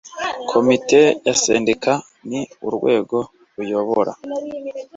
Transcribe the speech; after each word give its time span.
Komite 0.51 1.01
ya 1.25 1.33
sendika 1.41 1.93
ni 2.29 2.41
urwego 2.67 3.17
ruyobora 3.55 4.13